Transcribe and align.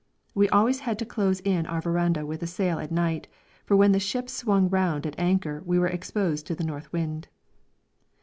We 0.33 0.49
always 0.49 0.79
had 0.79 0.97
to 0.97 1.05
close 1.05 1.41
in 1.41 1.67
our 1.67 1.79
verandah 1.79 2.25
with 2.25 2.41
a 2.41 2.47
sail 2.47 2.79
at 2.79 2.91
night, 2.91 3.27
for 3.67 3.77
when 3.77 3.91
the 3.91 3.99
ship 3.99 4.31
swung 4.31 4.67
round 4.67 5.05
at 5.05 5.13
anchor 5.19 5.61
we 5.63 5.77
were 5.77 5.85
exposed 5.89 6.47
to 6.47 6.55
the 6.55 6.63
north 6.63 6.91
wind. 6.91 7.27